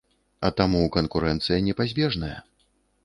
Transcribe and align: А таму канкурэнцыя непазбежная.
А 0.47 0.49
таму 0.61 0.81
канкурэнцыя 0.95 1.59
непазбежная. 1.67 2.35